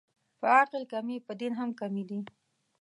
په 0.39 0.47
عقل 0.59 0.83
کمې، 0.91 1.17
په 1.27 1.33
دین 1.39 1.53
هم 1.59 1.69
کمې 1.79 2.03
دي 2.09 2.19